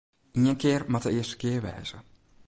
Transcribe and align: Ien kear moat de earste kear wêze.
Ien 0.43 0.55
kear 0.61 0.83
moat 0.91 1.05
de 1.05 1.11
earste 1.19 1.37
kear 1.41 1.63
wêze. 1.65 1.97